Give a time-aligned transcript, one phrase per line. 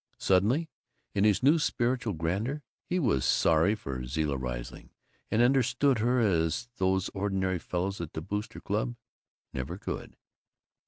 [0.17, 0.67] Suddenly,
[1.13, 4.89] in his new spiritual grandeur, he was sorry for Zilla Riesling,
[5.29, 8.95] and understood her as these ordinary fellows at the Boosters' Club
[9.53, 10.17] never could.